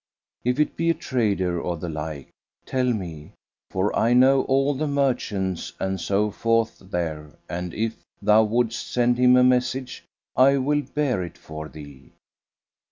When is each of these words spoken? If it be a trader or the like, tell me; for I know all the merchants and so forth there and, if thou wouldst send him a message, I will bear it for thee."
If 0.43 0.59
it 0.59 0.75
be 0.75 0.89
a 0.89 0.95
trader 0.95 1.61
or 1.61 1.77
the 1.77 1.87
like, 1.87 2.31
tell 2.65 2.91
me; 2.91 3.33
for 3.69 3.95
I 3.95 4.13
know 4.13 4.41
all 4.45 4.73
the 4.73 4.87
merchants 4.87 5.73
and 5.79 6.01
so 6.01 6.31
forth 6.31 6.79
there 6.79 7.33
and, 7.47 7.71
if 7.75 7.97
thou 8.19 8.45
wouldst 8.45 8.91
send 8.91 9.19
him 9.19 9.37
a 9.37 9.43
message, 9.43 10.03
I 10.35 10.57
will 10.57 10.81
bear 10.81 11.21
it 11.21 11.37
for 11.37 11.69
thee." 11.69 12.13